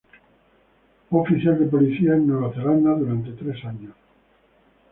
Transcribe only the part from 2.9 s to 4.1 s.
durante tres años.